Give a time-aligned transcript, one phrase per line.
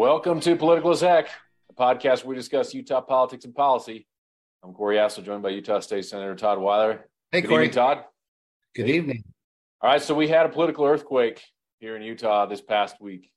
[0.00, 1.28] Welcome to Political as Heck,
[1.68, 4.06] a podcast where we discuss Utah politics and policy.
[4.64, 7.06] I'm Corey Assel, joined by Utah State Senator Todd Weiler.
[7.30, 7.64] Hey, Good Corey.
[7.64, 8.04] evening, Todd.
[8.74, 9.24] Good evening.
[9.82, 11.44] All right, so we had a political earthquake
[11.80, 13.30] here in Utah this past week.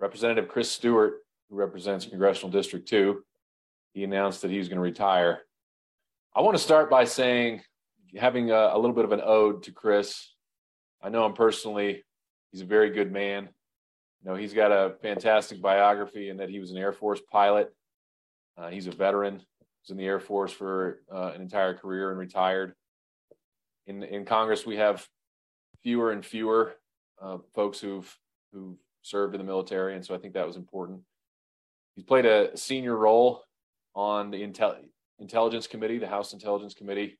[0.00, 3.22] Representative Chris Stewart, who represents Congressional District 2,
[3.94, 5.42] he announced that he was going to retire.
[6.34, 7.62] I want to start by saying,
[8.16, 10.28] having a, a little bit of an ode to Chris.
[11.00, 12.02] I know him personally.
[12.50, 13.50] He's a very good man.
[14.22, 17.74] You know, he's got a fantastic biography in that he was an Air Force pilot.
[18.56, 19.42] Uh, he's a veteran.
[19.82, 22.74] Was in the Air Force for uh, an entire career and retired.
[23.88, 25.08] In in Congress, we have
[25.82, 26.74] fewer and fewer
[27.20, 28.16] uh, folks who've
[28.52, 31.00] who've served in the military, and so I think that was important.
[31.96, 33.42] He's played a senior role
[33.94, 34.76] on the Intel-
[35.18, 37.18] Intelligence Committee, the House Intelligence Committee,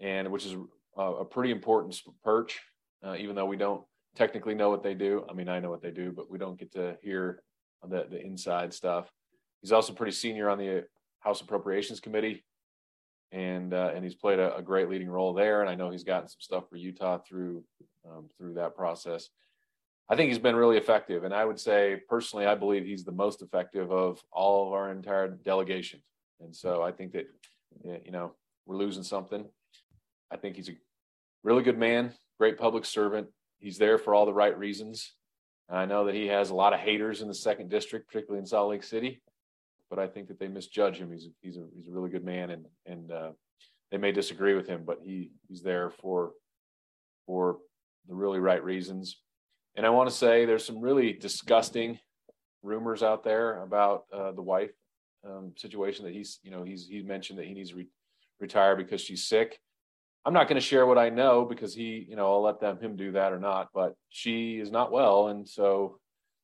[0.00, 0.56] and which is
[0.96, 2.60] a, a pretty important perch,
[3.04, 3.84] uh, even though we don't
[4.16, 5.24] technically know what they do.
[5.28, 7.42] I mean, I know what they do, but we don't get to hear
[7.86, 9.10] the, the inside stuff.
[9.60, 10.84] He's also pretty senior on the
[11.20, 12.44] House Appropriations Committee,
[13.30, 15.60] and uh, and he's played a, a, great leading role there.
[15.60, 17.62] And I know he's gotten some stuff for Utah through
[18.08, 19.28] um, through that process.
[20.08, 23.12] I think he's been really effective, and I would say personally, I believe he's the
[23.12, 26.02] most effective of all of our entire delegation.
[26.40, 27.26] And so I think that
[27.84, 28.32] you know
[28.66, 29.44] we're losing something.
[30.30, 30.76] I think he's a
[31.44, 33.28] really good man, great public servant.
[33.60, 35.14] He's there for all the right reasons.
[35.68, 38.46] I know that he has a lot of haters in the second district, particularly in
[38.46, 39.22] Salt Lake City
[39.90, 41.10] but I think that they misjudge him.
[41.10, 43.30] He's he's a he's a really good man, and and uh,
[43.90, 46.30] they may disagree with him, but he he's there for
[47.26, 47.58] for
[48.08, 49.16] the really right reasons.
[49.76, 51.98] And I want to say there's some really disgusting
[52.62, 54.70] rumors out there about uh, the wife
[55.26, 57.88] um, situation that he's you know he's he mentioned that he needs to re-
[58.38, 59.60] retire because she's sick.
[60.24, 62.78] I'm not going to share what I know because he you know I'll let them
[62.78, 63.68] him do that or not.
[63.74, 65.98] But she is not well, and so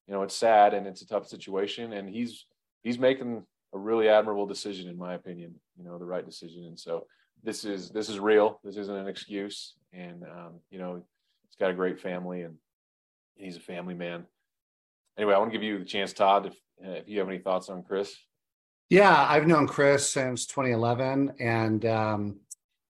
[0.06, 2.46] you know it's sad and it's a tough situation, and he's
[2.82, 6.78] he's making a really admirable decision in my opinion you know the right decision and
[6.78, 7.06] so
[7.42, 11.70] this is this is real this isn't an excuse and um, you know he's got
[11.70, 12.54] a great family and
[13.36, 14.24] he's a family man
[15.18, 16.54] anyway i want to give you the chance todd if,
[16.86, 18.16] uh, if you have any thoughts on chris
[18.88, 22.40] yeah i've known chris since 2011 and um,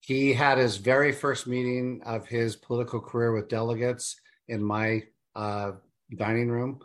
[0.07, 5.03] he had his very first meeting of his political career with delegates in my
[5.35, 5.73] uh,
[6.17, 6.81] dining room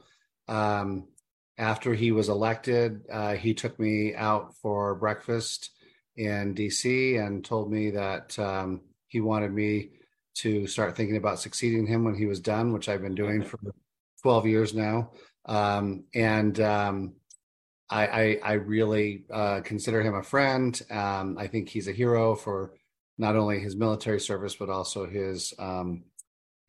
[0.48, 1.08] um,
[1.58, 5.70] after he was elected, uh, he took me out for breakfast
[6.16, 9.92] in DC and told me that um, he wanted me
[10.34, 13.60] to start thinking about succeeding him when he was done, which I've been doing for
[14.24, 15.12] 12 years now.
[15.46, 17.14] Um, and um,
[17.90, 20.80] I, I, I, really uh, consider him a friend.
[20.90, 22.74] Um, I think he's a hero for
[23.22, 26.04] not only his military service but also his um,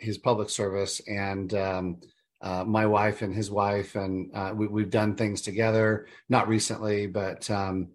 [0.02, 1.00] his public service.
[1.06, 2.00] And um,
[2.42, 6.06] uh, my wife and his wife, and uh, we, have done things together.
[6.28, 7.88] Not recently, but um,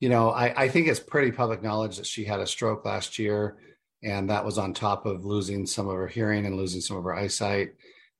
[0.00, 3.18] you know, I, I, think it's pretty public knowledge that she had a stroke last
[3.18, 3.56] year,
[4.02, 7.04] and that was on top of losing some of her hearing and losing some of
[7.04, 7.70] her eyesight.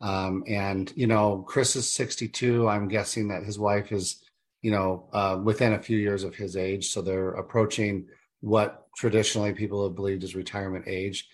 [0.01, 2.67] Um, and you know, Chris is 62.
[2.67, 4.23] I'm guessing that his wife is,
[4.63, 8.07] you know, uh, within a few years of his age, so they're approaching
[8.41, 11.29] what traditionally people have believed is retirement age.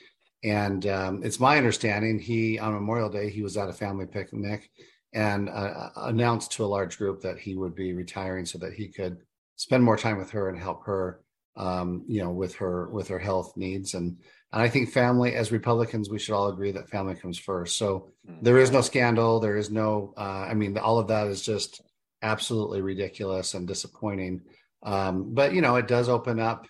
[0.45, 4.71] And um, it's my understanding he on Memorial Day he was at a family picnic
[5.13, 8.89] and uh, announced to a large group that he would be retiring so that he
[8.89, 9.19] could
[9.57, 11.21] spend more time with her and help her
[11.57, 14.17] um, you know with her with her health needs and
[14.53, 17.79] and I think family as Republicans we should all agree that family comes first.
[17.79, 18.43] So mm-hmm.
[18.43, 21.83] there is no scandal, there is no uh, I mean all of that is just
[22.23, 24.41] absolutely ridiculous and disappointing.
[24.83, 26.67] Um, but you know it does open up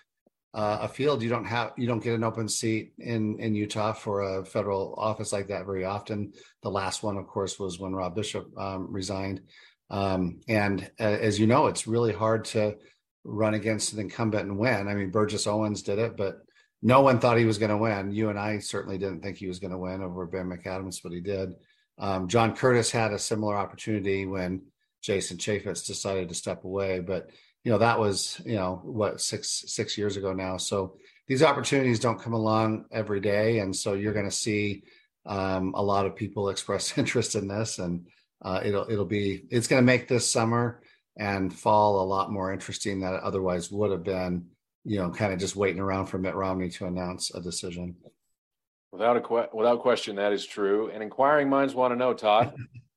[0.53, 3.91] uh, a field you don't have you don't get an open seat in in utah
[3.91, 6.31] for a federal office like that very often.
[6.61, 9.41] The last one of course was when rob bishop um, resigned.
[9.89, 12.75] Um, and uh, as you know it's really hard to
[13.23, 14.87] run against an incumbent and win.
[14.87, 16.37] I mean burgess owens did it but
[16.83, 18.11] no one thought he was going to win.
[18.11, 21.11] You and i certainly didn't think he was going to win over ben mcadams but
[21.11, 21.53] he did.
[21.97, 24.63] Um, john curtis had a similar opportunity when
[25.01, 27.29] jason chaffetz decided to step away but
[27.63, 30.57] you know that was you know what six six years ago now.
[30.57, 33.59] So these opportunities don't come along every day.
[33.59, 34.83] And so you're going to see
[35.25, 37.79] um, a lot of people express interest in this.
[37.79, 38.07] And
[38.41, 40.81] uh, it'll it'll be it's going to make this summer
[41.17, 44.47] and fall a lot more interesting than it otherwise would have been
[44.83, 47.95] you know kind of just waiting around for mitt romney to announce a decision.
[48.91, 50.89] Without a que- without question that is true.
[50.93, 52.53] And inquiring minds want to know todd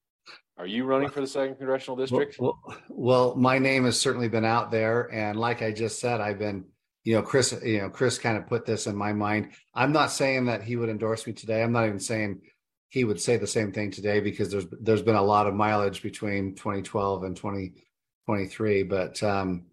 [0.58, 2.36] Are you running for the second congressional district?
[2.38, 2.58] Well,
[2.88, 6.64] well, my name has certainly been out there, and like I just said, I've been,
[7.04, 9.52] you know, Chris, you know, Chris kind of put this in my mind.
[9.74, 11.62] I'm not saying that he would endorse me today.
[11.62, 12.40] I'm not even saying
[12.88, 16.02] he would say the same thing today because there's there's been a lot of mileage
[16.02, 18.82] between 2012 and 2023.
[18.84, 19.66] But um,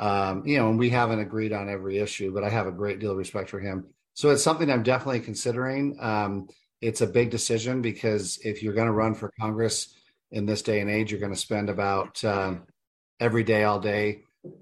[0.00, 2.98] um, you know, and we haven't agreed on every issue, but I have a great
[2.98, 3.86] deal of respect for him.
[4.14, 5.96] So it's something I'm definitely considering.
[6.00, 6.48] Um,
[6.80, 9.94] it's a big decision because if you're going to run for Congress
[10.34, 12.64] in this day and age, you're going to spend about um,
[13.20, 14.20] every day, all day,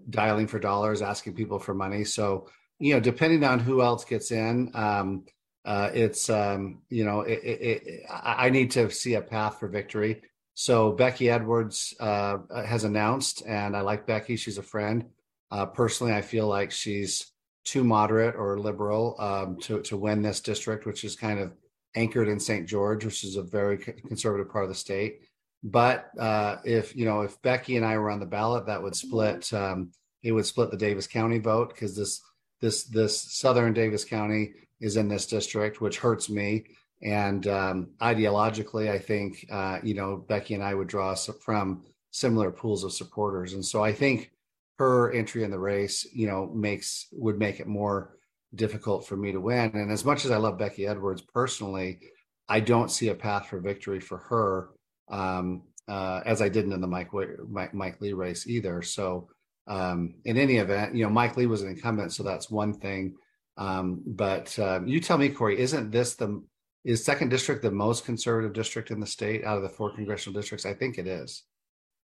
[0.09, 2.05] dialing for dollars, asking people for money.
[2.05, 2.47] So
[2.79, 5.25] you know, depending on who else gets in, um,
[5.65, 9.69] uh, it's um, you know, it, it, it, I need to see a path for
[9.69, 10.23] victory.
[10.55, 14.37] So Becky Edwards uh, has announced, and I like Becky.
[14.37, 15.07] She's a friend.
[15.51, 17.33] Uh, personally, I feel like she's
[17.65, 21.53] too moderate or liberal um, to to win this district, which is kind of
[21.95, 22.69] anchored in St.
[22.69, 25.21] George, which is a very conservative part of the state.
[25.63, 28.97] But uh, if you know, if Becky and I were on the ballot, that would
[28.97, 29.53] split.
[29.53, 29.93] Um,
[30.23, 32.21] it would split the Davis County vote because this
[32.61, 36.65] this this Southern Davis County is in this district, which hurts me.
[37.03, 42.51] And um, ideologically, I think uh, you know Becky and I would draw from similar
[42.51, 44.33] pools of supporters, and so I think
[44.79, 48.17] her entry in the race, you know, makes would make it more
[48.55, 49.71] difficult for me to win.
[49.75, 52.01] And as much as I love Becky Edwards personally,
[52.49, 54.71] I don't see a path for victory for her
[55.13, 57.11] um, uh, as I didn't in the Mike,
[57.49, 58.83] Mike, Mike Lee race either.
[58.83, 59.29] So
[59.69, 63.15] um, in any event, you know, Mike Lee was an incumbent, so that's one thing.
[63.57, 66.43] Um, but uh, you tell me, Corey, isn't this the
[66.85, 70.39] is second district the most conservative district in the state out of the four congressional
[70.41, 70.67] districts?
[70.67, 71.45] I think it is.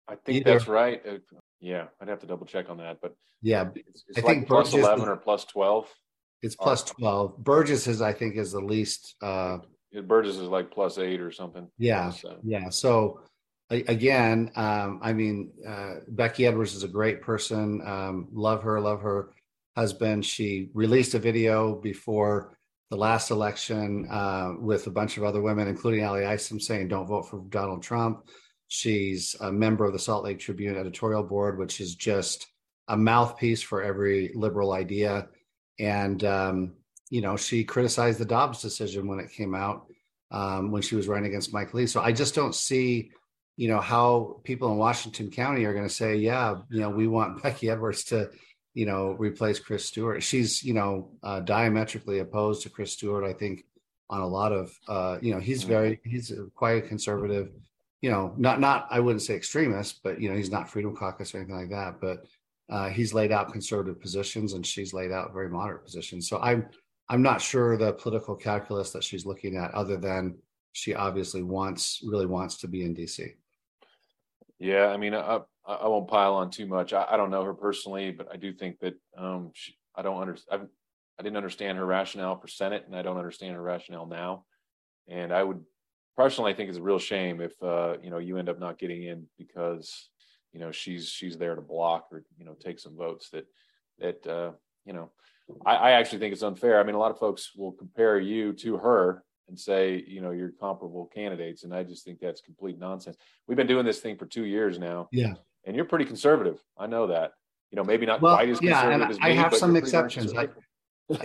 [0.07, 0.51] I think Either.
[0.53, 1.01] that's right.
[1.07, 1.17] Uh,
[1.59, 4.47] yeah, I'd have to double check on that, but yeah, it's, it's I like think
[4.47, 5.91] plus Burgess, eleven or plus twelve.
[6.41, 7.37] It's plus twelve.
[7.37, 9.15] Burgess is, I think, is the least.
[9.21, 9.59] uh
[10.05, 11.67] Burgess is like plus eight or something.
[11.77, 12.37] Yeah, so.
[12.43, 12.69] yeah.
[12.69, 13.21] So
[13.69, 17.81] again, um, I mean, uh, Becky Edwards is a great person.
[17.85, 19.33] Um, love her, love her
[19.75, 20.25] husband.
[20.25, 22.57] She released a video before
[22.89, 27.07] the last election uh, with a bunch of other women, including Ally Isom, saying, "Don't
[27.07, 28.27] vote for Donald Trump."
[28.69, 32.47] She's a member of the Salt Lake Tribune editorial board, which is just
[32.87, 35.27] a mouthpiece for every liberal idea.
[35.79, 36.73] And, um,
[37.09, 39.87] you know, she criticized the Dobbs decision when it came out
[40.31, 41.87] um, when she was running against Mike Lee.
[41.87, 43.11] So I just don't see,
[43.55, 47.07] you know, how people in Washington County are going to say, yeah, you know, we
[47.07, 48.29] want Becky Edwards to,
[48.73, 50.21] you know, replace Chris Stewart.
[50.21, 53.65] She's, you know, uh, diametrically opposed to Chris Stewart, I think,
[54.09, 55.69] on a lot of, uh, you know, he's mm-hmm.
[55.69, 57.49] very, he's quite a conservative
[58.01, 61.33] you know, not not I wouldn't say extremist, but you know, he's not Freedom Caucus
[61.33, 61.99] or anything like that.
[61.99, 62.25] But
[62.69, 66.29] uh, he's laid out conservative positions, and she's laid out very moderate positions.
[66.29, 66.67] So I'm
[67.09, 70.37] I'm not sure the political calculus that she's looking at, other than
[70.73, 73.33] she obviously wants really wants to be in DC.
[74.59, 76.93] Yeah, I mean, I I won't pile on too much.
[76.93, 80.21] I, I don't know her personally, but I do think that um, she, I don't
[80.21, 80.67] understand.
[81.19, 84.45] I didn't understand her rationale for Senate, and I don't understand her rationale now.
[85.07, 85.63] And I would
[86.15, 88.79] personally, I think it's a real shame if uh, you know you end up not
[88.79, 90.09] getting in because
[90.53, 93.45] you know she's she's there to block or you know take some votes that
[93.99, 94.51] that uh,
[94.85, 95.11] you know
[95.65, 96.79] I, I actually think it's unfair.
[96.79, 100.31] I mean, a lot of folks will compare you to her and say you know
[100.31, 103.17] you're comparable candidates, and I just think that's complete nonsense.
[103.47, 105.33] We've been doing this thing for two years now, yeah,
[105.65, 106.61] and you're pretty conservative.
[106.77, 107.31] I know that.
[107.71, 110.33] You know, maybe not well, quite as conservative yeah, as me, I have some exceptions.
[110.33, 110.47] I,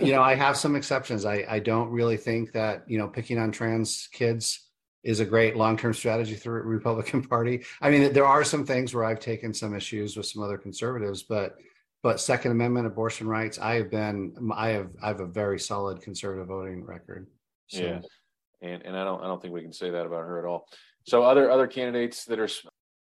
[0.01, 1.25] you know, I have some exceptions.
[1.25, 4.69] I, I don't really think that, you know, picking on trans kids
[5.03, 7.63] is a great long-term strategy through the Republican Party.
[7.81, 11.23] I mean, there are some things where I've taken some issues with some other conservatives,
[11.23, 11.55] but
[12.03, 16.01] but Second Amendment, abortion rights, I have been, I have, I have a very solid
[16.01, 17.27] conservative voting record.
[17.67, 17.81] So.
[17.81, 18.01] Yeah,
[18.61, 20.67] and and I don't, I don't think we can say that about her at all.
[21.07, 22.49] So other other candidates that are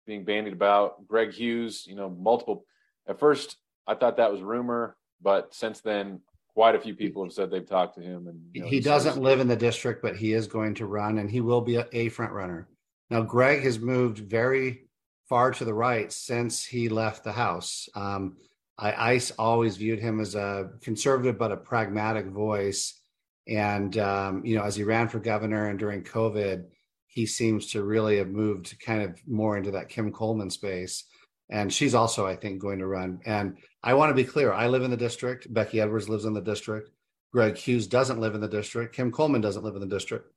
[0.07, 2.65] being bandied about, Greg Hughes, you know, multiple.
[3.09, 3.57] At first,
[3.87, 6.21] I thought that was rumor, but since then,
[6.55, 9.17] quite a few people have said they've talked to him and you know, he, doesn't
[9.17, 11.87] live in the district but he is going to run and he will be a,
[11.93, 12.69] a, front runner
[13.09, 14.83] now greg has moved very
[15.31, 18.37] far to the right since he left the house um,
[18.79, 23.01] I, I always viewed him as a conservative but a pragmatic voice
[23.49, 26.65] and um, you know as he ran for governor and during covid
[27.07, 31.05] he seems to really have moved kind of more into that kim coleman space
[31.51, 34.53] and she's also i think going to run and I want to be clear.
[34.53, 35.53] I live in the district.
[35.53, 36.91] Becky Edwards lives in the district.
[37.33, 38.95] Greg Hughes doesn't live in the district.
[38.95, 40.33] Kim Coleman doesn't live in the district.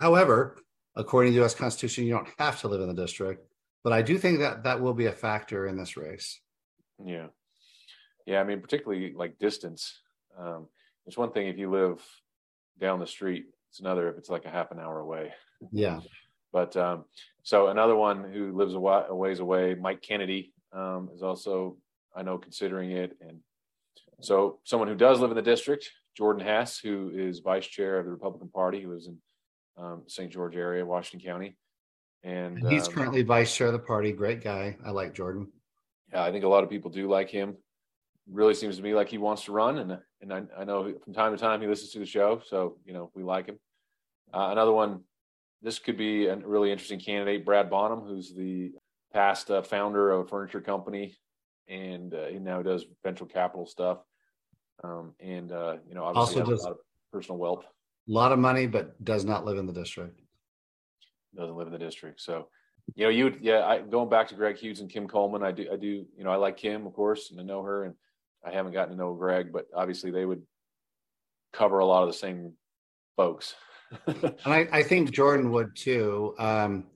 [0.00, 0.58] However,
[0.96, 1.54] according to the U.S.
[1.54, 3.46] Constitution, you don't have to live in the district.
[3.82, 6.40] But I do think that that will be a factor in this race.
[7.02, 7.28] Yeah,
[8.26, 8.40] yeah.
[8.40, 10.00] I mean, particularly like distance.
[10.38, 10.68] Um,
[11.06, 12.02] it's one thing if you live
[12.78, 13.46] down the street.
[13.70, 15.32] It's another if it's like a half an hour away.
[15.72, 16.00] Yeah.
[16.52, 17.04] But um,
[17.42, 21.76] so another one who lives a, ways away, Mike Kennedy, um, is also
[22.14, 23.16] I know considering it.
[23.20, 23.38] And
[24.20, 28.04] so someone who does live in the district, Jordan Hess, who is vice chair of
[28.04, 29.16] the Republican Party, who was in
[29.76, 30.30] um, St.
[30.30, 31.56] George area, Washington County.
[32.22, 34.12] And, And he's um, currently vice chair of the party.
[34.12, 34.76] Great guy.
[34.84, 35.48] I like Jordan.
[36.12, 37.56] yeah, I think a lot of people do like him.
[38.30, 41.12] Really seems to me like he wants to run, and and I, I know from
[41.12, 43.58] time to time he listens to the show, so you know we like him.
[44.32, 45.00] Uh, another one,
[45.62, 48.70] this could be a really interesting candidate, Brad Bonham, who's the
[49.12, 51.16] past uh, founder of a furniture company,
[51.66, 53.98] and uh, he now does venture capital stuff,
[54.84, 56.78] um, and uh, you know obviously Also does- a lot of
[57.12, 57.64] personal wealth.
[58.08, 60.20] A lot of money, but does not live in the district.
[61.34, 62.20] doesn't live in the district.
[62.20, 62.48] So,
[62.94, 65.42] you know, you would, yeah, I going back to Greg Hughes and Kim Coleman.
[65.44, 67.84] I do, I do, you know, I like Kim, of course, and I know her,
[67.84, 67.94] and
[68.44, 70.42] I haven't gotten to know Greg, but obviously they would
[71.52, 72.54] cover a lot of the same
[73.16, 73.54] folks.
[74.06, 76.34] And I, I think Jordan would too.
[76.38, 76.86] Um,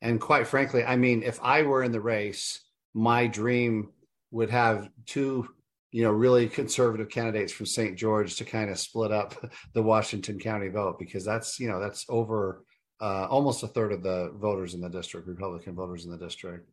[0.00, 2.60] and quite frankly, I mean, if I were in the race,
[2.94, 3.90] my dream
[4.30, 5.48] would have two,
[5.92, 7.98] you know, really conservative candidates from St.
[7.98, 9.34] George to kind of split up
[9.74, 12.64] the Washington County vote because that's, you know, that's over
[13.00, 16.70] uh, almost a third of the voters in the district, Republican voters in the district.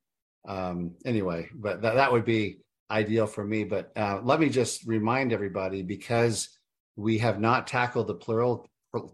[0.47, 3.63] Um, anyway, but that, that would be ideal for me.
[3.63, 6.49] But uh, let me just remind everybody because
[6.95, 8.69] we have not tackled the plural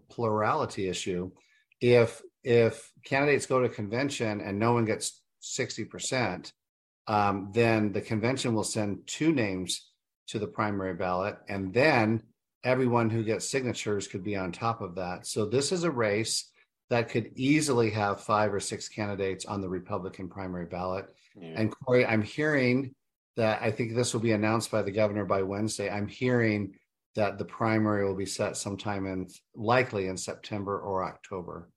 [0.08, 1.30] plurality issue.
[1.80, 6.52] If if candidates go to convention and no one gets sixty percent,
[7.06, 9.90] um, then the convention will send two names
[10.28, 12.22] to the primary ballot, and then
[12.64, 15.26] everyone who gets signatures could be on top of that.
[15.26, 16.48] So this is a race
[16.90, 21.06] that could easily have five or six candidates on the Republican primary ballot.
[21.34, 21.54] Yeah.
[21.56, 22.94] And Corey, I'm hearing
[23.36, 25.90] that I think this will be announced by the governor by Wednesday.
[25.90, 26.74] I'm hearing
[27.14, 31.70] that the primary will be set sometime in likely in September or October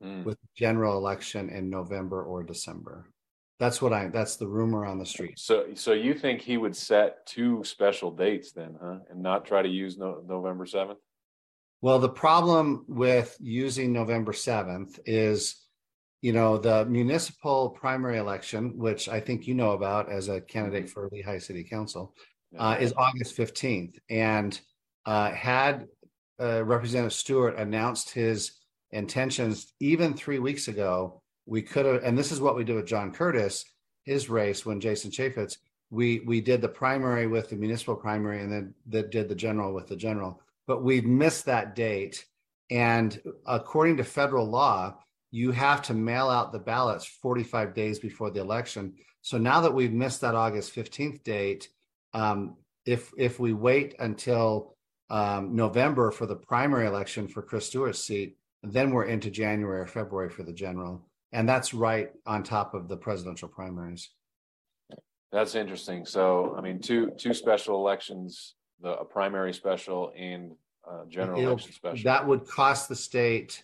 [0.00, 0.24] Mm.
[0.24, 3.10] with general election in November or December.
[3.58, 5.36] That's what I that's the rumor on the street.
[5.40, 9.60] So, so you think he would set two special dates then, huh, and not try
[9.60, 11.00] to use no, November seventh?
[11.80, 15.56] Well, the problem with using November 7th is,
[16.20, 20.90] you know, the municipal primary election, which I think you know about as a candidate
[20.90, 22.14] for Lehi City Council,
[22.58, 23.98] uh, is August 15th.
[24.10, 24.60] And
[25.06, 25.86] uh, had
[26.40, 28.52] uh, Representative Stewart announced his
[28.90, 32.86] intentions even three weeks ago, we could have, and this is what we did with
[32.86, 33.64] John Curtis,
[34.04, 35.58] his race when Jason Chaffetz,
[35.90, 39.72] we we did the primary with the municipal primary and then that did the general
[39.72, 42.26] with the general, but we missed that date.
[42.70, 44.98] And according to federal law,
[45.30, 48.94] you have to mail out the ballots 45 days before the election.
[49.20, 51.68] So now that we've missed that August 15th date,
[52.14, 52.56] um,
[52.86, 54.74] if if we wait until
[55.10, 59.86] um, November for the primary election for Chris Stewart's seat, then we're into January or
[59.86, 64.10] February for the general, and that's right on top of the presidential primaries.
[65.30, 66.06] That's interesting.
[66.06, 70.52] So, I mean, two two special elections, the a primary special and
[70.90, 72.04] uh, general It'll- election special.
[72.04, 73.62] That would cost the state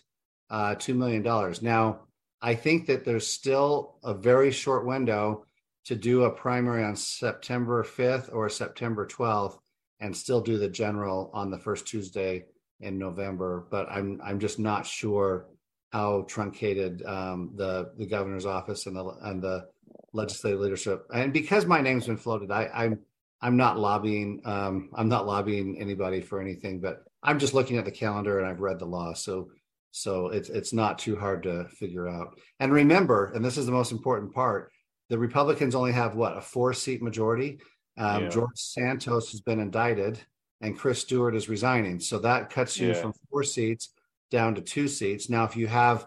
[0.49, 1.61] uh, two million dollars.
[1.61, 2.01] Now,
[2.41, 5.45] I think that there's still a very short window
[5.85, 9.57] to do a primary on September 5th or September 12th,
[9.99, 12.45] and still do the general on the first Tuesday
[12.79, 13.67] in November.
[13.69, 15.47] But I'm I'm just not sure
[15.91, 19.67] how truncated um, the the governor's office and the and the
[20.13, 21.05] legislative leadership.
[21.13, 22.99] And because my name's been floated, I, I'm
[23.41, 24.41] I'm not lobbying.
[24.45, 28.47] Um, I'm not lobbying anybody for anything, but I'm just looking at the calendar and
[28.47, 29.49] I've read the law, so
[29.95, 32.37] so it's it's not too hard to figure out.
[32.59, 34.71] And remember, and this is the most important part:
[35.09, 37.59] the Republicans only have what a four seat majority.
[37.97, 38.29] Um, Yeah.
[38.29, 40.19] George Santos has been indicted,
[40.61, 43.01] and Chris Stewart is resigning, so that cuts you Yeah.
[43.01, 43.93] from four seats
[44.31, 45.29] down to two seats.
[45.29, 46.05] Now, if you have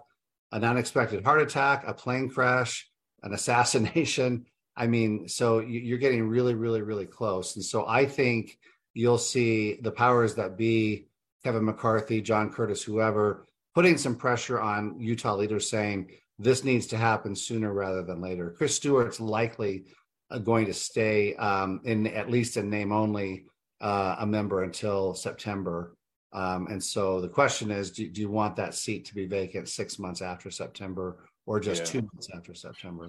[0.53, 2.91] an unexpected heart attack, a plane crash,
[3.23, 4.45] an assassination.
[4.77, 7.57] I mean, so you- you're getting really, really, really close.
[7.57, 8.57] And so I think
[8.95, 11.09] you'll see the powers that be,
[11.43, 16.97] Kevin McCarthy, John Curtis, whoever, putting some pressure on Utah leaders saying this needs to
[16.97, 18.55] happen sooner rather than later.
[18.57, 19.85] Chris Stewart's likely
[20.31, 23.45] uh, going to stay um, in at least in name only
[23.81, 25.95] uh, a member until September.
[26.33, 29.69] Um, and so the question is, do, do you want that seat to be vacant
[29.69, 32.01] six months after September or just Yeah.
[32.01, 33.09] two months after September?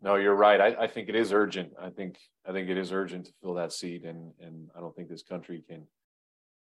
[0.00, 0.60] No, you're right.
[0.60, 1.72] I, I think it is urgent.
[1.80, 4.94] I think I think it is urgent to fill that seat, and and I don't
[4.94, 5.86] think this country can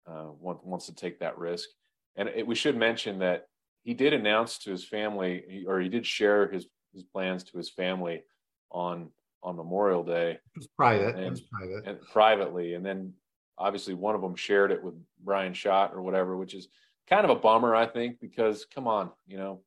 [0.06, 1.68] uh, want, wants to take that risk.
[2.16, 3.46] And it, we should mention that
[3.84, 7.70] he did announce to his family, or he did share his his plans to his
[7.70, 8.22] family
[8.70, 9.10] on
[9.42, 11.14] on Memorial Day It was private.
[11.16, 11.86] It And- was private.
[11.86, 13.12] and privately, and then
[13.58, 16.68] obviously one of them shared it with Bryan Schott or whatever, which is
[17.08, 19.62] kind of a bummer, I think, because come on, you know,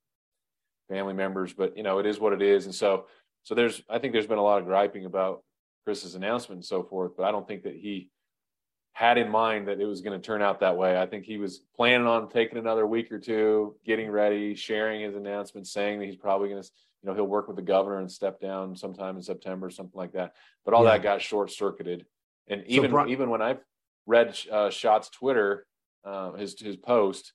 [0.89, 3.05] family members, but you know, it is what it is, and so
[3.43, 5.43] so there's I think there's been a lot of griping about
[5.85, 8.09] Chris's announcement and so forth, but I don't think that he
[8.93, 10.99] had in mind that it was going to turn out that way.
[10.99, 15.15] I think he was planning on taking another week or two, getting ready, sharing his
[15.15, 16.69] announcement, saying that he's probably going to,
[17.01, 20.11] you know, he'll work with the governor and step down sometime in September, something like
[20.13, 20.33] that.
[20.65, 20.91] But all yeah.
[20.91, 22.05] that got short circuited.
[22.47, 23.59] And even so, even when I've
[24.05, 25.65] read uh, Schott's Twitter,
[26.03, 27.33] uh, his his post,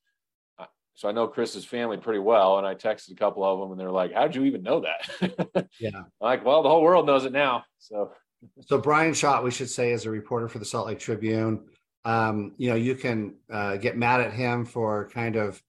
[0.97, 3.81] so I know Chris's family pretty well, and I texted a couple of them, and
[3.81, 7.25] they're like, "How'd you even know that?" yeah, I'm like, well, the whole world knows
[7.25, 7.65] it now.
[7.79, 8.13] So,
[8.61, 11.65] so Bryan Schott, we should say, is a reporter for the Salt Lake Tribune.
[12.05, 15.63] Um, you know, you can uh, get mad at him for kind of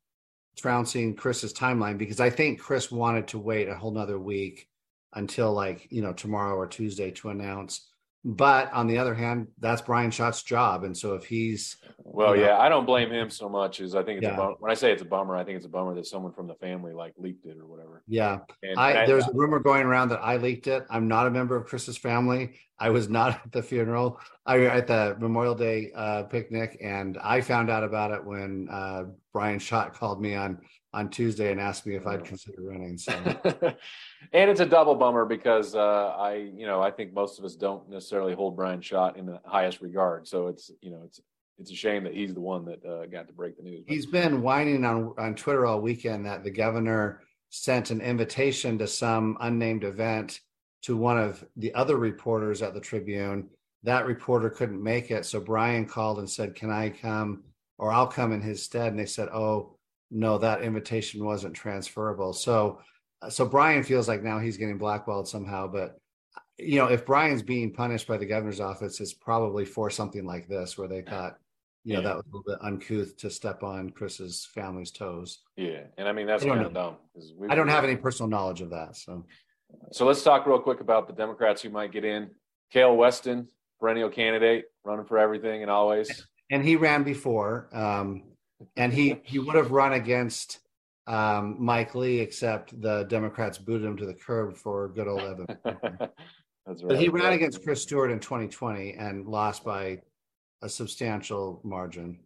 [0.57, 4.67] trouncing Chris's timeline because I think Chris wanted to wait a whole nother week
[5.13, 7.89] until like you know tomorrow or Tuesday to announce
[8.27, 12.41] but on the other hand, that's Bryan Schott's job, and so if he's well, you
[12.41, 14.33] know, yeah, I don't blame him so much as I think it's yeah.
[14.33, 14.55] a bummer.
[14.57, 16.55] when I say it's a bummer, I think it's a bummer that someone from the
[16.55, 18.01] family like leaked it or whatever.
[18.07, 20.85] Yeah, and, I, and there's I, a rumor going around that I leaked it.
[20.89, 22.55] I'm not a member of Chris's family.
[22.79, 24.19] I was not at the funeral.
[24.47, 29.03] I at the Memorial Day uh, picnic, and I found out about it when uh,
[29.33, 30.61] Bryan Schott called me on
[30.95, 32.97] on Tuesday and asked me if I'd consider running.
[32.97, 33.11] So,
[34.33, 37.55] and it's a double bummer because uh, I, you know, I think most of us
[37.55, 40.25] don't necessarily hold Bryan Schott in the highest regard.
[40.25, 41.19] So it's, you know, it's
[41.57, 43.83] it's a shame that he's the one that uh, got to break the news.
[43.87, 48.87] He's been whining on on Twitter all weekend that the governor sent an invitation to
[48.87, 50.39] some unnamed event
[50.83, 53.49] to one of the other reporters at the Tribune.
[53.83, 57.43] That reporter couldn't make it, so Bryan called and said, "Can I come?"
[57.77, 58.87] Or I'll come in his stead.
[58.87, 59.74] And they said, "Oh,
[60.15, 62.31] no, that invitation wasn't transferable.
[62.31, 62.79] So,
[63.21, 65.67] uh, so Bryan feels like now he's getting blackballed somehow.
[65.67, 65.97] But
[66.57, 70.47] you know, if Bryan's being punished by the governor's office, it's probably for something like
[70.47, 71.35] this, where they thought,
[71.83, 72.07] you know, yeah.
[72.07, 75.39] that was a little bit uncouth to step on Chris's family's toes.
[75.57, 76.95] Yeah, and I mean that's kind of dumb.
[77.49, 78.95] I don't have any personal knowledge of that.
[78.95, 79.25] So,
[79.91, 82.29] so let's talk real quick about the Democrats who might get in.
[82.73, 83.49] Kael Weston,
[83.81, 86.25] perennial candidate, running for everything and always.
[86.51, 87.67] And he ran before.
[87.73, 88.23] Um,
[88.75, 90.59] and he he would have run against
[91.07, 95.45] um, Mike Lee, except the Democrats booted him to the curb for good old Evan.
[96.65, 96.89] That's right.
[96.89, 100.01] But he ran against Chris Stewart in 2020 and lost by
[100.63, 102.19] a substantial margin.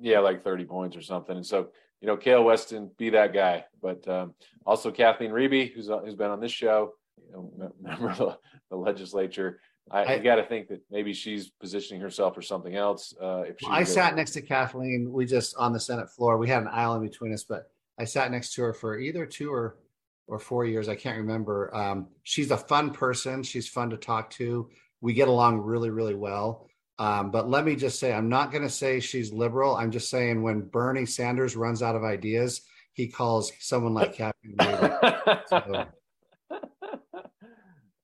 [0.00, 1.36] Yeah, like 30 points or something.
[1.36, 1.70] And so,
[2.00, 3.64] you know, Kael Weston, be that guy.
[3.82, 6.92] But um, also Kathleen Riebe, who's who's been on this show,
[7.26, 8.36] you know, member of
[8.70, 9.60] the legislature.
[9.90, 13.14] I, I got to think that maybe she's positioning herself for something else.
[13.20, 16.38] Uh, if I sat next to Kathleen, we just on the Senate floor.
[16.38, 19.26] We had an aisle in between us, but I sat next to her for either
[19.26, 19.78] two or
[20.26, 20.88] or four years.
[20.88, 21.74] I can't remember.
[21.74, 23.42] Um, she's a fun person.
[23.42, 24.68] She's fun to talk to.
[25.00, 26.68] We get along really, really well.
[26.98, 29.76] Um, but let me just say, I'm not going to say she's liberal.
[29.76, 34.56] I'm just saying when Bernie Sanders runs out of ideas, he calls someone like Kathleen.
[35.48, 35.86] so.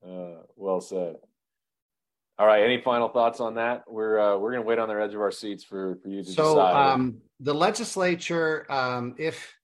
[0.07, 1.17] uh, well said.
[2.39, 2.65] All right.
[2.65, 3.85] Any final thoughts on that?
[3.87, 6.23] We're uh, we're going to wait on the edge of our seats for for you
[6.23, 6.93] to so, decide.
[6.93, 9.55] Um, the legislature, um, if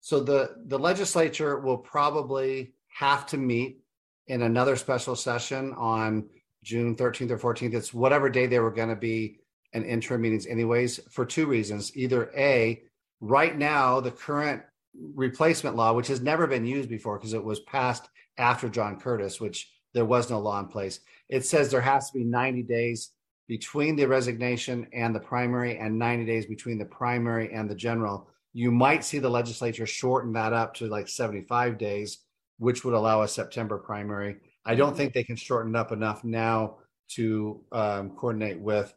[0.00, 3.80] so, the the legislature will probably have to meet
[4.26, 6.28] in another special session on
[6.64, 7.74] June 13th or 14th.
[7.74, 9.40] It's whatever day they were going to be
[9.74, 11.94] an interim meetings, anyways, for two reasons.
[11.96, 12.82] Either a
[13.20, 14.62] right now the current
[15.14, 19.40] replacement law, which has never been used before because it was passed after John Curtis,
[19.40, 21.00] which there was no law in place.
[21.28, 23.10] It says there has to be 90 days
[23.48, 28.30] between the resignation and the primary and 90 days between the primary and the general.
[28.52, 32.18] You might see the legislature shorten that up to like 75 days,
[32.58, 34.36] which would allow a September primary.
[34.64, 36.76] I don't think they can shorten up enough now
[37.16, 38.94] to um, coordinate with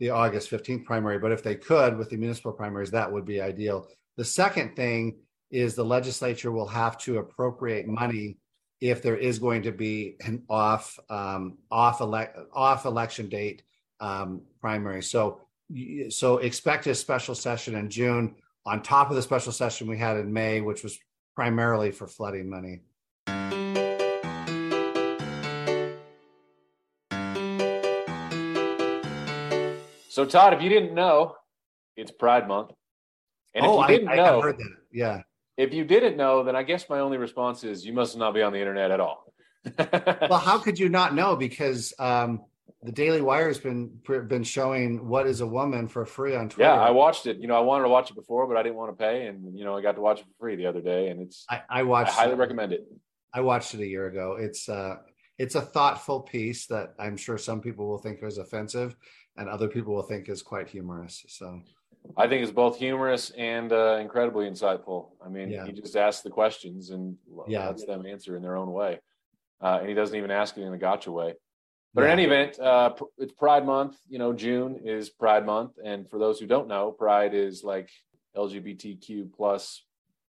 [0.00, 3.40] the August 15th primary, but if they could with the municipal primaries, that would be
[3.40, 3.86] ideal.
[4.18, 5.16] The second thing
[5.50, 8.36] is the legislature will have to appropriate money
[8.82, 13.62] if there is going to be an off um, off elect off election date
[14.00, 15.02] um, primary.
[15.02, 15.40] So
[16.10, 18.34] so expect a special session in June
[18.66, 20.98] on top of the special session we had in May, which was
[21.36, 22.80] primarily for flooding money.
[30.08, 31.36] So Todd, if you didn't know,
[31.96, 32.72] it's Pride Month.
[33.54, 34.76] And oh, if you didn't I, I know, heard that.
[34.90, 35.22] Yeah.
[35.62, 38.42] If you didn't know, then I guess my only response is you must not be
[38.42, 39.32] on the internet at all.
[39.78, 41.36] well, how could you not know?
[41.36, 42.40] Because um,
[42.82, 46.68] the Daily Wire has been been showing what is a woman for free on Twitter.
[46.68, 47.36] Yeah, I watched it.
[47.38, 49.56] You know, I wanted to watch it before, but I didn't want to pay, and
[49.56, 51.44] you know, I got to watch it for free the other day, and it's.
[51.48, 52.10] I, I watched.
[52.10, 52.38] I highly it.
[52.38, 52.84] recommend it.
[53.32, 54.36] I watched it a year ago.
[54.38, 54.96] It's uh,
[55.38, 58.96] it's a thoughtful piece that I'm sure some people will think is offensive,
[59.36, 61.24] and other people will think is quite humorous.
[61.28, 61.62] So
[62.16, 65.10] I think it's both humorous and uh, incredibly insightful.
[65.24, 65.64] I mean, yeah.
[65.64, 67.16] he just asks the questions and
[67.48, 67.68] yeah.
[67.68, 69.00] lets them answer in their own way.
[69.60, 71.34] Uh, and he doesn't even ask it in a gotcha way.
[71.94, 72.06] But yeah.
[72.06, 73.96] in any event, uh, it's Pride Month.
[74.08, 77.90] You know, June is Pride Month, and for those who don't know, Pride is like
[78.36, 79.84] LGBTQ plus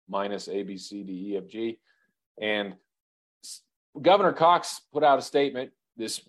[0.08, 1.78] minus A B C D E F G,
[2.40, 2.74] and
[4.00, 6.20] Governor Cox put out a statement this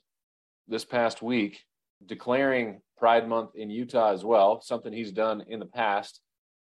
[0.67, 1.65] this past week
[2.05, 6.21] declaring Pride Month in Utah as well, something he's done in the past.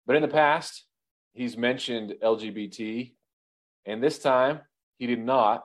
[0.07, 0.85] But in the past,
[1.35, 3.13] he's mentioned LGBT,
[3.87, 4.61] and this time
[4.99, 5.65] he did not.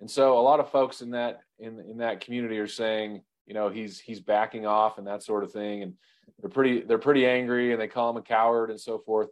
[0.00, 3.54] And so a lot of folks in that in in that community are saying, you
[3.54, 5.94] know, he's he's backing off and that sort of thing, and
[6.40, 9.28] they're pretty they're pretty angry and they call him a coward and so forth.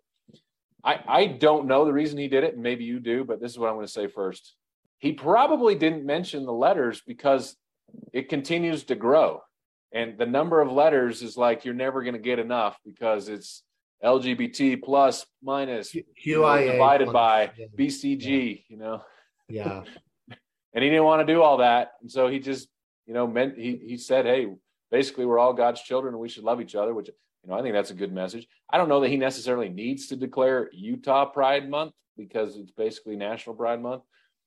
[0.82, 3.52] I I don't know the reason he did it, and maybe you do, but this
[3.52, 4.54] is what I'm going to say first.
[4.98, 7.56] He probably didn't mention the letters because
[8.12, 9.42] it continues to grow.
[9.92, 13.62] And the number of letters is like you're never going to get enough because it's
[14.04, 15.94] LGBT plus minus
[16.24, 17.66] QIA divided plus, by yeah.
[17.78, 18.62] BCG, yeah.
[18.68, 19.02] you know.
[19.48, 19.82] Yeah.
[20.74, 22.68] and he didn't want to do all that, and so he just,
[23.06, 24.48] you know, meant he he said, "Hey,
[24.90, 27.62] basically we're all God's children and we should love each other," which you know, I
[27.62, 28.46] think that's a good message.
[28.70, 33.16] I don't know that he necessarily needs to declare Utah Pride Month because it's basically
[33.16, 34.02] National Pride Month,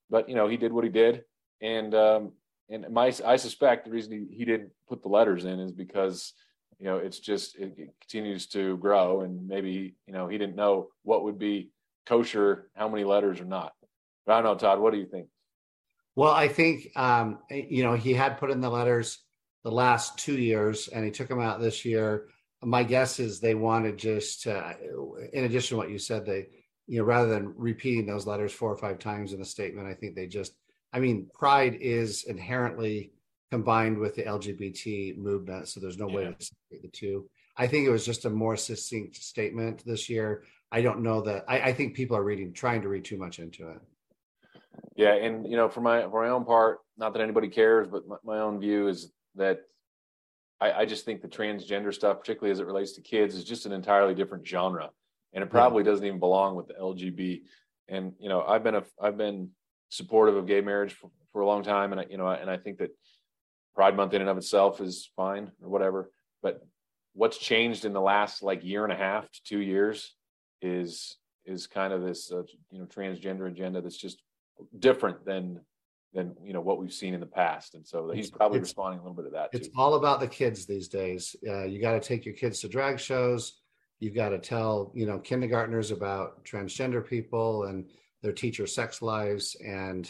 [0.10, 1.24] but you know, he did what he did,
[1.62, 2.32] and um,
[2.70, 6.34] and my I suspect the reason he, he didn't put the letters in is because
[6.80, 10.56] you know it's just it, it continues to grow, and maybe you know he didn't
[10.56, 11.72] know what would be
[12.06, 13.74] kosher, how many letters or not.
[14.26, 14.80] But I don't know, Todd.
[14.80, 15.28] What do you think?
[16.16, 19.20] Well, I think um, you know he had put in the letters
[19.64, 22.28] the last two years, and he took them out this year.
[22.64, 26.48] My guess is they wanted just, in addition to what you said, they
[26.88, 29.94] you know rather than repeating those letters four or five times in a statement, I
[29.94, 30.54] think they just
[30.94, 33.12] I mean, pride is inherently
[33.52, 36.16] combined with the LGBT movement, so there's no yeah.
[36.16, 37.30] way to separate the two.
[37.56, 40.44] I think it was just a more succinct statement this year.
[40.72, 41.46] I don't know that.
[41.48, 43.80] I, I think people are reading, trying to read too much into it.
[44.96, 48.08] Yeah, and you know, for my for my own part, not that anybody cares, but
[48.08, 49.62] my, my own view is that
[50.60, 53.66] I, I, just think the transgender stuff, particularly as it relates to kids, is just
[53.66, 54.90] an entirely different genre,
[55.34, 57.42] and it probably doesn't even belong with the LGB.
[57.88, 59.52] And you know, I've been a I've been
[59.90, 62.58] supportive of gay marriage for, for a long time, and I, you know, and I
[62.58, 62.92] think that
[63.76, 66.12] Pride Month in and of itself is fine or whatever.
[66.42, 66.66] But
[67.14, 70.16] what's changed in the last like year and a half to two years
[70.62, 74.22] is is kind of this uh, you know transgender agenda that's just
[74.80, 75.60] different than
[76.14, 79.00] than you know what we've seen in the past and so he's probably it's, responding
[79.00, 79.74] a little bit to that it's too.
[79.78, 83.00] all about the kids these days uh, you got to take your kids to drag
[83.00, 83.62] shows
[84.00, 87.86] you've got to tell you know kindergartners about transgender people and
[88.22, 89.56] their teacher sex lives.
[89.66, 90.10] And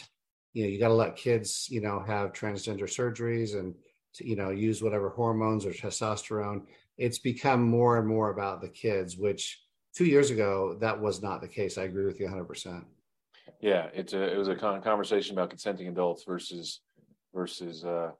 [0.52, 3.74] you know you got to let kids you know have transgender surgeries and
[4.18, 6.62] you know use whatever hormones or testosterone.
[6.96, 9.62] It's become more and more about the kids which
[9.94, 11.78] two years ago that was not the case.
[11.78, 12.84] I agree with you 100%
[13.60, 16.80] yeah it's a it was a conversation about consenting adults versus
[17.34, 18.10] versus uh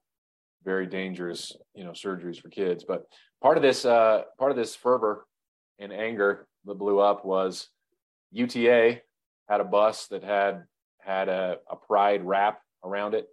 [0.65, 2.85] very dangerous you know surgeries for kids.
[2.85, 3.05] But
[3.43, 5.27] part of this uh part of this fervor
[5.79, 7.69] and anger that blew up was
[8.33, 9.01] uta
[9.49, 10.65] had a bus that had
[11.01, 13.27] had a, a pride wrap around it.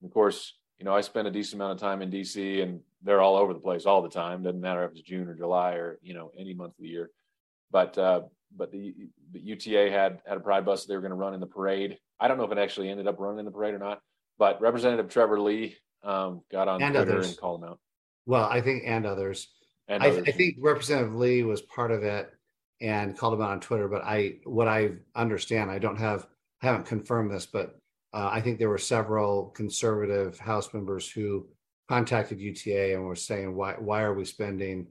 [0.00, 2.80] And of course, you know, I spent a decent amount of time in DC and
[3.02, 4.42] they're all over the place all the time.
[4.42, 7.10] Doesn't matter if it's June or July or, you know, any month of the year.
[7.70, 8.22] But uh,
[8.54, 8.94] but the,
[9.32, 11.98] the UTA had had a pride bus they were going to run in the parade.
[12.20, 14.00] I don't know if it actually ended up running in the parade or not,
[14.38, 17.28] but Representative Trevor Lee um, got on and Twitter others.
[17.28, 17.78] and called him out.
[18.26, 19.48] Well, I think and others.
[19.88, 20.24] And I, others.
[20.26, 22.30] I think Representative Lee was part of it
[22.82, 23.88] and called him out on Twitter.
[23.88, 26.26] But I, what I understand, I don't have,
[26.60, 27.78] haven't confirmed this, but
[28.12, 31.46] uh, I think there were several conservative House members who
[31.88, 34.88] contacted UTA and were saying, why, why are we spending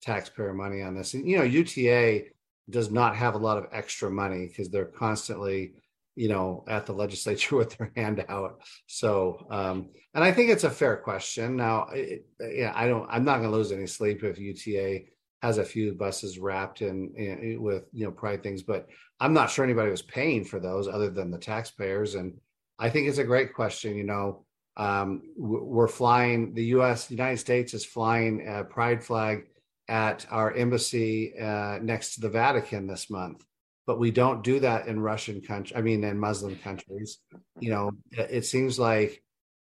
[0.00, 1.14] taxpayer money on this?
[1.14, 2.26] And you know, UTA
[2.70, 5.72] does not have a lot of extra money because they're constantly,
[6.14, 8.60] you know, at the legislature with their hand out.
[8.86, 11.56] So, um, and I think it's a fair question.
[11.56, 15.06] Now, it, yeah, I don't, I'm not going to lose any sleep if UTA
[15.42, 18.88] has a few buses wrapped in, in, with you know pride things, but
[19.20, 22.14] I'm not sure anybody was paying for those other than the taxpayers.
[22.14, 22.38] And
[22.78, 23.96] I think it's a great question.
[23.96, 24.44] You know,
[24.76, 26.54] um, we're flying.
[26.54, 27.06] The U.S.
[27.06, 29.48] The United States is flying a pride flag
[29.88, 33.44] at our embassy uh, next to the Vatican this month,
[33.86, 35.76] but we don't do that in Russian country.
[35.76, 37.18] I mean, in Muslim countries.
[37.58, 39.22] You know, it seems like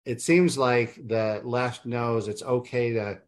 [0.06, 3.20] it seems like the left knows it's okay to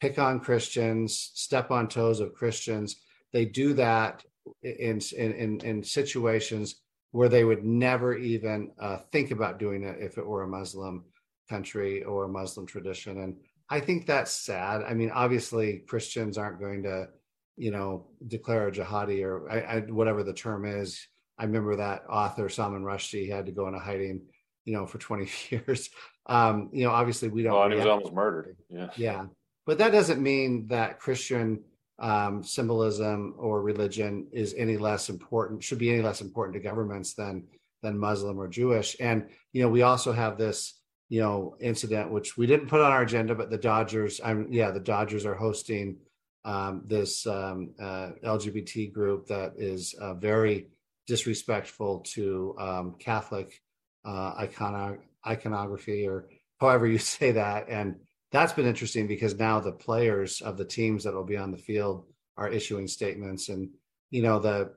[0.00, 2.96] pick on Christians, step on toes of Christians.
[3.32, 4.24] They do that
[4.62, 6.76] in in in, situations
[7.10, 11.04] where they would never even uh, think about doing it if it were a Muslim
[11.48, 13.20] country or a Muslim tradition.
[13.22, 13.36] And
[13.70, 14.82] I think that's sad.
[14.82, 17.08] I mean, obviously Christians aren't going to,
[17.56, 21.06] you know, declare a jihadi or I, I, whatever the term is.
[21.38, 24.22] I remember that author Salman Rushdie had to go into hiding
[24.66, 25.88] you know, for 20 years.
[26.26, 27.54] Um, you know, obviously we don't.
[27.54, 28.56] Well, and he was almost murdered.
[28.68, 28.90] Yeah.
[28.96, 29.26] Yeah,
[29.66, 31.60] but that doesn't mean that Christian
[31.98, 35.62] um, symbolism or religion is any less important.
[35.64, 37.44] Should be any less important to governments than
[37.82, 38.96] than Muslim or Jewish.
[39.00, 42.92] And you know, we also have this you know incident which we didn't put on
[42.92, 44.20] our agenda, but the Dodgers.
[44.24, 45.98] I'm yeah, the Dodgers are hosting
[46.44, 50.68] um, this um, uh, LGBT group that is uh, very
[51.06, 53.60] disrespectful to um, Catholic
[54.04, 56.28] uh, icono- iconography or
[56.60, 57.68] however you say that.
[57.68, 57.96] And
[58.32, 61.58] that's been interesting because now the players of the teams that will be on the
[61.58, 62.04] field
[62.36, 63.70] are issuing statements and
[64.10, 64.72] you know the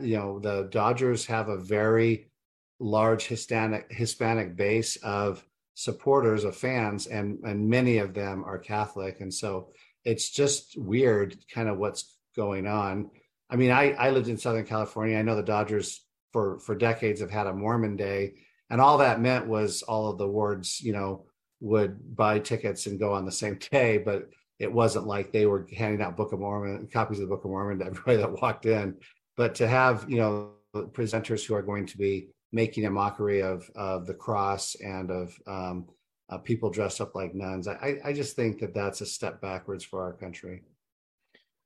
[0.00, 2.30] you know the Dodgers have a very
[2.78, 9.20] large Hispanic Hispanic base of supporters of fans and and many of them are Catholic
[9.20, 9.72] and so
[10.04, 13.10] it's just weird kind of what's going on.
[13.48, 15.18] I mean I I lived in Southern California.
[15.18, 18.34] I know the Dodgers for for decades have had a Mormon day
[18.70, 21.26] and all that meant was all of the wards, you know,
[21.60, 25.66] would buy tickets and go on the same day, but it wasn't like they were
[25.76, 28.66] handing out Book of Mormon copies of the Book of Mormon to everybody that walked
[28.66, 28.96] in.
[29.36, 33.68] But to have you know presenters who are going to be making a mockery of
[33.74, 35.86] of the cross and of um,
[36.28, 39.84] uh, people dressed up like nuns, I I just think that that's a step backwards
[39.84, 40.62] for our country.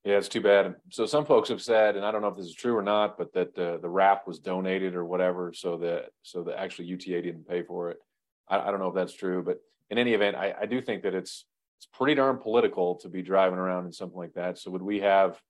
[0.04, 0.74] Yeah, it's too bad.
[0.90, 3.16] So some folks have said, and I don't know if this is true or not,
[3.16, 7.22] but that uh, the wrap was donated or whatever, so that so that actually UTA
[7.22, 7.98] didn't pay for it.
[8.46, 11.03] I, I don't know if that's true, but in any event, I, I do think
[11.03, 11.47] that it's
[11.79, 14.59] it's pretty darn political to be driving around in something like that.
[14.59, 15.40] So would we have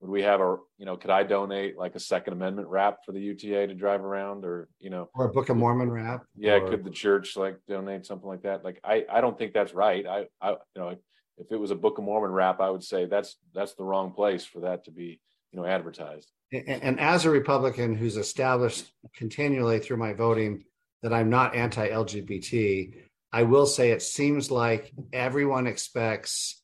[0.00, 3.12] would we have a you know could I donate like a Second Amendment wrap for
[3.12, 6.24] the UTA to drive around or you know or a Book of Mormon wrap?
[6.36, 6.68] Yeah, or...
[6.68, 8.64] could the church like donate something like that?
[8.64, 10.06] Like I I don't think that's right.
[10.06, 10.96] I I you know
[11.38, 14.12] if it was a Book of Mormon wrap, I would say that's that's the wrong
[14.12, 15.20] place for that to be
[15.52, 16.30] you know advertised.
[16.52, 20.64] And, and as a Republican who's established continually through my voting
[21.02, 22.94] that I'm not anti-LGBT,
[23.32, 26.62] I will say it seems like everyone expects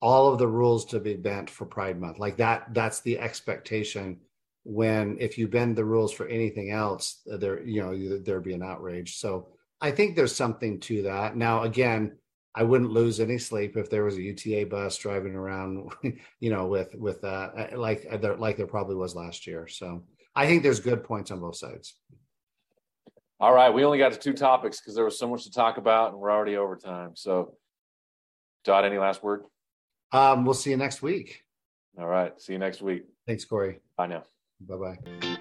[0.00, 2.18] all of the rules to be bent for Pride Month.
[2.18, 4.18] Like that, that's the expectation.
[4.64, 8.62] When if you bend the rules for anything else, there you know there'd be an
[8.62, 9.16] outrage.
[9.16, 9.48] So
[9.80, 11.36] I think there's something to that.
[11.36, 12.18] Now, again,
[12.54, 15.92] I wouldn't lose any sleep if there was a UTA bus driving around,
[16.40, 19.68] you know, with with uh, like uh, there like there probably was last year.
[19.68, 20.02] So
[20.34, 21.94] I think there's good points on both sides.
[23.40, 25.76] All right, we only got to two topics because there was so much to talk
[25.76, 27.12] about, and we're already over time.
[27.14, 27.54] So,
[28.64, 29.44] Todd, any last word?
[30.10, 31.44] Um, we'll see you next week.
[31.98, 33.04] All right, see you next week.
[33.26, 33.80] Thanks, Corey.
[33.96, 34.24] Bye now.
[34.60, 35.38] Bye bye.